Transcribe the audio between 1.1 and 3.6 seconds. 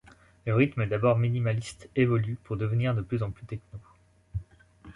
minimaliste évolue pour devenir de plus en plus